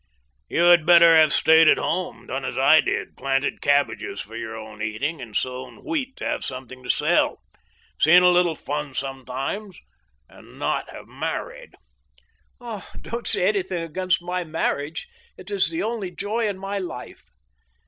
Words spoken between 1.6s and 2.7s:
at home; done as